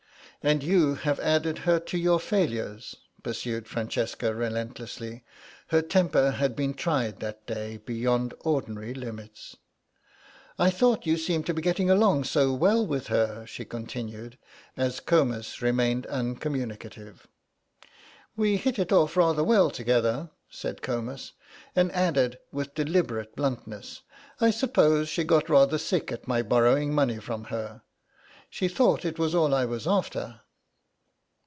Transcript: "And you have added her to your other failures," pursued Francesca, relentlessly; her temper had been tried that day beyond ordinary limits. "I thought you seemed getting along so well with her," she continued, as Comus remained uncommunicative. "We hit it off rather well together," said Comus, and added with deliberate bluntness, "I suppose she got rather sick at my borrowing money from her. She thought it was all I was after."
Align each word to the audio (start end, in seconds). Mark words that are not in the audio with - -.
"And 0.43 0.63
you 0.63 0.95
have 0.95 1.19
added 1.19 1.59
her 1.69 1.79
to 1.81 1.99
your 1.99 2.15
other 2.15 2.23
failures," 2.25 2.95
pursued 3.21 3.67
Francesca, 3.67 4.33
relentlessly; 4.33 5.23
her 5.67 5.83
temper 5.83 6.31
had 6.31 6.55
been 6.55 6.73
tried 6.73 7.19
that 7.19 7.45
day 7.45 7.77
beyond 7.77 8.33
ordinary 8.39 8.95
limits. 8.95 9.55
"I 10.57 10.71
thought 10.71 11.05
you 11.05 11.17
seemed 11.17 11.45
getting 11.61 11.91
along 11.91 12.23
so 12.23 12.53
well 12.55 12.83
with 12.83 13.05
her," 13.05 13.45
she 13.45 13.65
continued, 13.65 14.39
as 14.75 14.99
Comus 14.99 15.61
remained 15.61 16.07
uncommunicative. 16.07 17.27
"We 18.35 18.57
hit 18.57 18.79
it 18.79 18.91
off 18.91 19.15
rather 19.15 19.43
well 19.43 19.69
together," 19.69 20.31
said 20.49 20.81
Comus, 20.81 21.33
and 21.75 21.91
added 21.91 22.39
with 22.51 22.73
deliberate 22.73 23.35
bluntness, 23.35 24.01
"I 24.39 24.49
suppose 24.49 25.07
she 25.07 25.23
got 25.23 25.49
rather 25.49 25.77
sick 25.77 26.11
at 26.11 26.27
my 26.27 26.41
borrowing 26.41 26.95
money 26.95 27.19
from 27.19 27.43
her. 27.45 27.83
She 28.53 28.67
thought 28.67 29.05
it 29.05 29.17
was 29.17 29.33
all 29.33 29.55
I 29.55 29.63
was 29.63 29.87
after." 29.87 30.41